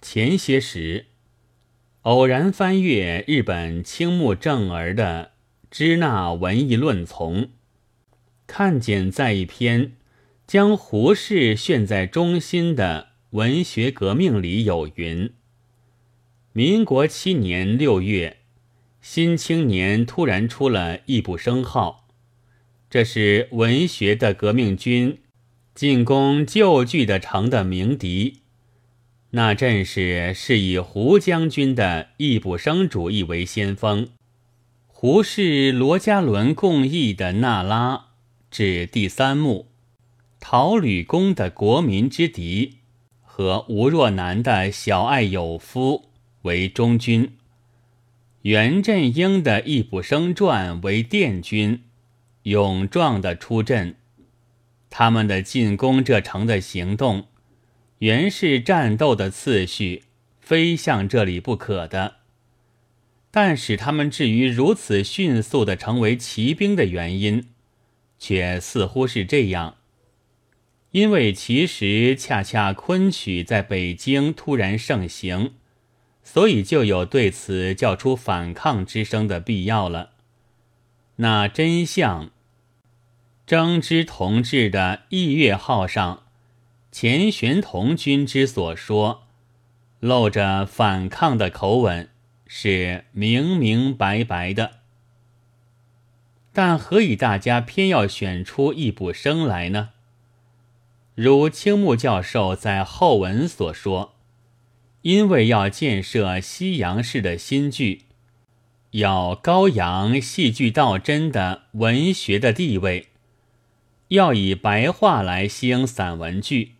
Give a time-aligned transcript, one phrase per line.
[0.00, 1.06] 前些时，
[2.02, 5.32] 偶然翻阅日本青木正儿的
[5.70, 7.42] 《支那文艺论丛》，
[8.46, 9.96] 看见在一篇
[10.46, 15.32] 将胡适炫在中心的文学革命里有云：
[16.52, 18.38] 民国七年六月，
[19.00, 22.08] 《新青年》突然出了易卜生号，
[22.88, 25.18] 这是文学的革命军
[25.74, 28.42] 进攻旧剧的城的鸣笛。
[29.32, 34.08] 那阵势是以胡将军的易卜生主义为先锋，
[34.86, 37.96] 胡适、罗家伦共议的《那拉》
[38.50, 39.66] 至第三幕，
[40.40, 42.66] 陶吕公的《国民之敌》
[43.22, 46.06] 和吴若男的《小爱有夫》
[46.42, 47.36] 为中军，
[48.40, 51.82] 袁振英的《易卜生传》为殿军，
[52.44, 53.96] 勇壮的出阵，
[54.88, 57.26] 他们的进攻这城的行动。
[57.98, 60.04] 原是战斗的次序，
[60.40, 62.16] 非向这里不可的。
[63.30, 67.48] 但使他们至于如此迅速的成为骑兵的原因，
[68.18, 69.76] 却似乎是这样：
[70.92, 75.52] 因为其实恰恰昆曲在北京突然盛行，
[76.22, 80.12] 所以就有对此叫出反抗之声的必要了。
[81.16, 82.30] 那真相，
[83.46, 86.27] 张之同志的义月号上。
[86.90, 89.24] 钱玄同君之所说，
[90.00, 92.08] 露着反抗的口吻，
[92.46, 94.78] 是明明白白的。
[96.52, 99.90] 但何以大家偏要选出易卜生来呢？
[101.14, 104.14] 如青木教授在后文所说，
[105.02, 108.06] 因为要建设西洋式的新剧，
[108.92, 113.08] 要高扬戏剧道真的文学的地位，
[114.08, 116.76] 要以白话来兴散文剧。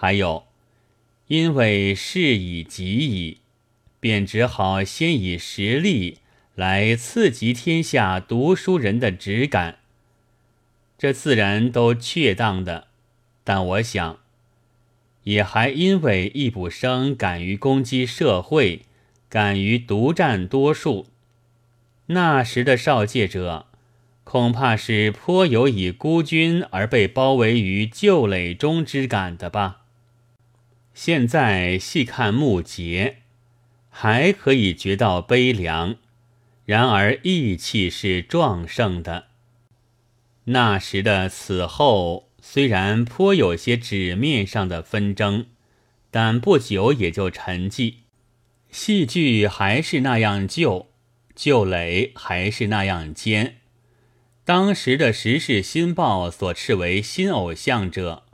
[0.00, 0.44] 还有，
[1.26, 3.38] 因为事已急矣，
[3.98, 6.18] 便只好先以实力
[6.54, 9.80] 来刺激天下读书人的直感。
[10.96, 12.86] 这自然都确当的，
[13.42, 14.20] 但我想，
[15.24, 18.82] 也还因为易卜生敢于攻击社会，
[19.28, 21.08] 敢于独占多数。
[22.06, 23.66] 那时的少介者，
[24.22, 29.77] 恐怕是颇有以孤军而被包围于旧垒中之感的吧。
[31.00, 33.18] 现在细看木节，
[33.88, 35.94] 还可以觉到悲凉；
[36.64, 39.26] 然而义气是壮盛的。
[40.46, 45.46] 那时的此后，虽然颇有些纸面上的纷争，
[46.10, 47.98] 但不久也就沉寂。
[48.72, 50.88] 戏剧还是那样旧，
[51.36, 53.58] 旧垒还是那样坚。
[54.44, 58.24] 当时的《时事新报》所斥为新偶像者。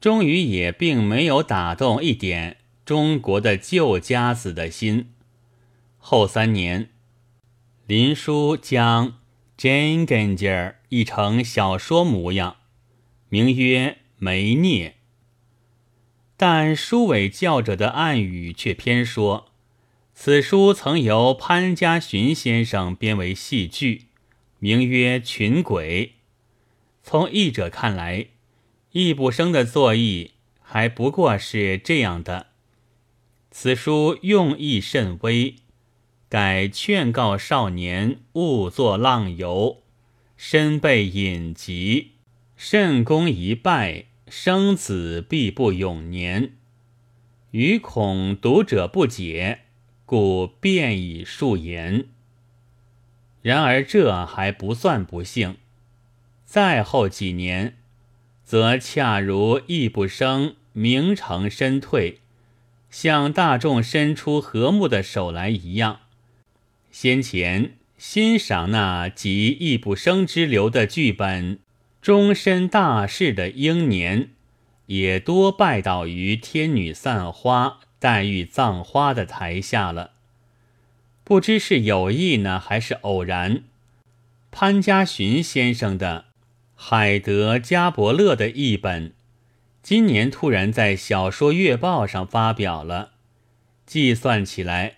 [0.00, 2.56] 终于也并没有打动一点
[2.86, 5.12] 中国的旧家子的心。
[5.98, 6.88] 后三年，
[7.86, 9.08] 林书将
[9.58, 12.56] 《Jane Ganger》译成小说模样，
[13.28, 14.88] 名曰《梅涅》。
[16.38, 19.52] 但书尾教者的暗语却偏说，
[20.14, 24.06] 此书曾由潘家荀先生编为戏剧，
[24.58, 26.06] 名曰《群鬼》。
[27.02, 28.28] 从译者看来。
[28.92, 32.48] 易卜生的作意还不过是这样的：
[33.52, 35.54] 此书用意甚微，
[36.28, 39.84] 改劝告少年勿作浪游，
[40.36, 42.14] 身被隐疾，
[42.56, 46.54] 甚功一败，生子必不永年。
[47.52, 49.60] 余恐读者不解，
[50.04, 52.06] 故便以述言。
[53.40, 55.56] 然而这还不算不幸，
[56.44, 57.76] 再后几年。
[58.50, 62.18] 则恰如易不生名成身退，
[62.90, 66.00] 向大众伸出和睦的手来一样。
[66.90, 71.60] 先前欣赏那集易不生之流的剧本，
[72.02, 74.30] 终身大事的英年，
[74.86, 80.10] 也多拜倒于天女散花、黛玉葬花的台下了。
[81.22, 83.62] 不知是有意呢，还是偶然？
[84.50, 86.24] 潘家荀先生的。
[86.82, 89.12] 海德加伯勒的译本，
[89.82, 93.12] 今年突然在《小说月报》上发表了。
[93.84, 94.96] 计算起来，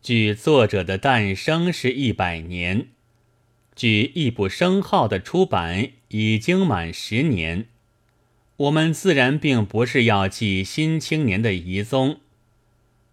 [0.00, 2.88] 距作者的诞生是一百年，
[3.76, 7.66] 距易卜生号的出版已经满十年。
[8.56, 12.20] 我们自然并不是要记《新青年》的遗踪，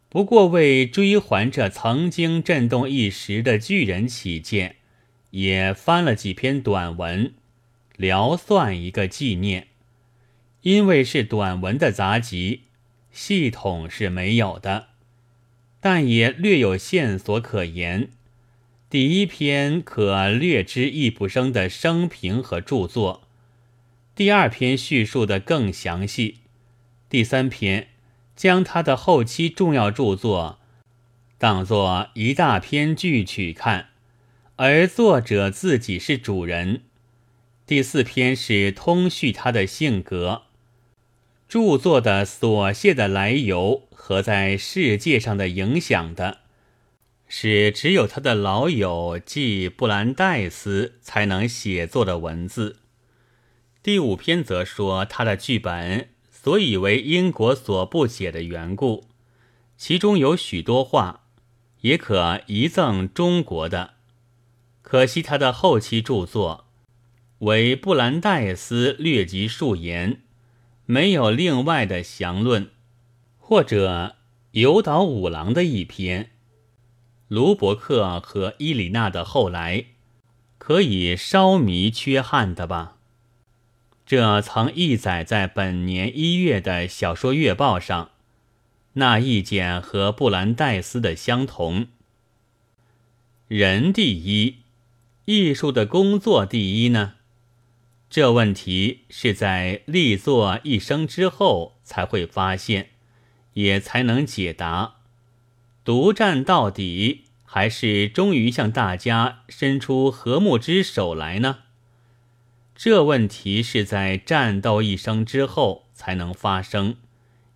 [0.08, 4.78] 不过为追还这曾经震动一时的巨人起见，
[5.32, 7.34] 也翻了几篇短文。
[7.98, 9.68] 聊算一个纪念，
[10.62, 12.64] 因为是短文的杂集，
[13.12, 14.88] 系统是没有的，
[15.80, 18.10] 但也略有线索可言。
[18.90, 23.28] 第一篇可略知易卜生的生平和著作，
[24.14, 26.40] 第二篇叙述的更详细，
[27.10, 27.88] 第三篇
[28.36, 30.60] 将他的后期重要著作
[31.38, 33.90] 当作一大篇剧曲看，
[34.58, 36.82] 而作者自己是主人。
[37.68, 40.44] 第四篇是通叙他的性格、
[41.48, 46.42] 著作的琐屑的来由和在世界上的影响的。
[47.28, 52.78] 是只有他的老友即布兰代斯才能写作的文字。
[53.82, 59.06] 第五篇则说他的剧本所以为英国所不解的缘故，
[59.76, 61.24] 其中有许多话
[61.82, 63.96] 也可遗赠中国的。
[64.84, 66.65] 可惜他的后期著作
[67.40, 70.22] 为布兰代斯略及数言，
[70.86, 72.70] 没有另外的详论，
[73.38, 74.16] 或者
[74.52, 76.32] 有岛五郎的一篇。
[77.28, 79.86] 卢伯克和伊里娜的后来，
[80.58, 82.98] 可以稍弥缺憾的吧？
[84.06, 88.12] 这曾译载在本年一月的小说月报上，
[88.94, 91.88] 那意见和布兰代斯的相同。
[93.48, 94.58] 人第一，
[95.26, 97.16] 艺术的工作第一呢？
[98.10, 102.90] 这问题是在立作一生之后才会发现，
[103.54, 104.96] 也才能解答。
[105.84, 111.60] 独占到底，还是终于向大家伸出和睦之手来呢？
[112.76, 116.98] 这问题是在战斗一生之后才能发生，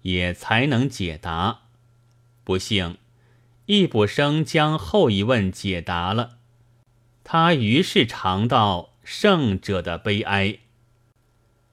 [0.04, 1.62] 也才能解答。
[2.44, 2.98] 不幸，
[3.66, 6.38] 易卜生将后一问解答了，
[7.24, 10.60] 他于是尝到胜者的悲哀。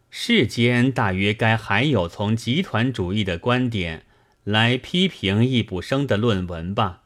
[0.09, 4.05] 世间大约该还有从集团主义的观点。
[4.43, 7.03] 来批评易卜生的论文吧。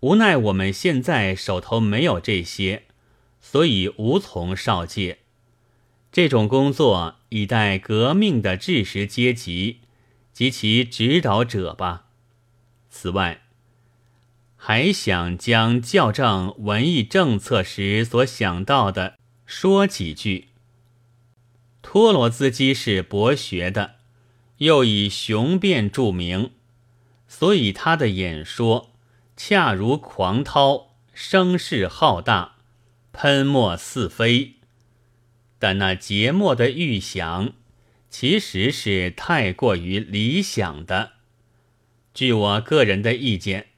[0.00, 2.82] 无奈我们现在手头没有这些，
[3.40, 5.18] 所以无从少借。
[6.10, 9.78] 这种工作以待革命的知识阶级
[10.32, 12.06] 及其指导者吧。
[12.88, 13.42] 此外，
[14.56, 19.19] 还想将校正文艺政策时所想到的
[19.52, 20.46] 说几句。
[21.82, 23.96] 托罗兹基是博学的。
[24.58, 26.52] 又以雄辩著名，
[27.26, 28.92] 所以他的演说
[29.36, 32.58] 恰如狂涛，声势浩大，
[33.12, 34.54] 喷墨四飞。
[35.58, 37.52] 但那节末的预想，
[38.08, 41.14] 其实是太过于理想的。
[42.14, 43.70] 据我个人的意见，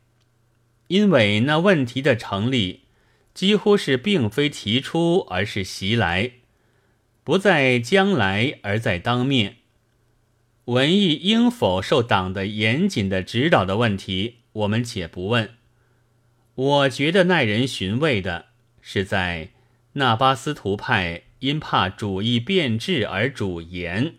[0.89, 2.82] 因为那问题的成立，
[3.35, 6.33] 几乎是并非提出，而是袭来，
[7.25, 9.57] 不在将来，而在当面。
[10.67, 15.51] 文艺应否受党的严谨的指导的问题，我们且不问。
[16.55, 18.47] 我觉得耐人寻味的
[18.81, 19.51] 是，在
[19.95, 24.17] 纳巴斯图派因怕主义变质而主严，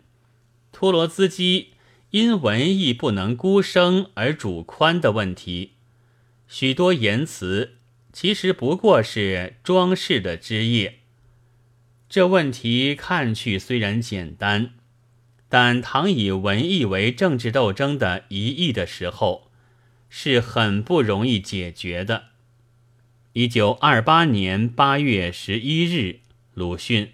[0.72, 1.70] 托罗兹基
[2.10, 5.74] 因文艺不能孤生而主宽的问题。
[6.48, 7.78] 许多言辞
[8.14, 11.00] 其实不过是装饰的枝叶。
[12.08, 14.76] 这问题看去虽然简单。
[15.50, 19.52] 但倘以文艺为政治斗争的疑义的时候，
[20.10, 22.30] 是很不容易解决的。
[23.34, 26.22] 一九二八年八月十一日，
[26.56, 27.12] 鲁迅。